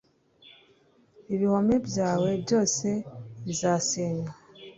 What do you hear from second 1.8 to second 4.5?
byawe byose bizasenywa